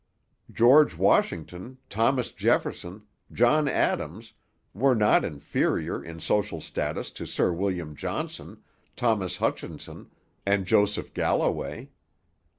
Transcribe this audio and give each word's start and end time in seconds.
George 0.51 0.97
Washington, 0.97 1.77
Thomas 1.87 2.31
Jefferson, 2.31 3.03
John 3.31 3.67
Adams, 3.67 4.33
were 4.73 4.95
not 4.95 5.23
inferior 5.23 6.03
in 6.03 6.19
social 6.19 6.59
status 6.59 7.11
to 7.11 7.27
Sir 7.27 7.53
William 7.53 7.95
Johnson, 7.95 8.63
Thomas 8.95 9.37
Hutchinson, 9.37 10.09
and 10.43 10.65
Joseph 10.65 11.13
Galloway. 11.13 11.91